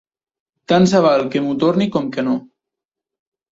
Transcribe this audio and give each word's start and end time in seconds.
Tant 0.73 0.87
se 0.91 1.01
val 1.07 1.27
que 1.35 1.43
m'ho 1.45 1.53
torni 1.65 1.89
com 1.99 2.11
que 2.17 2.27
no. 2.31 2.37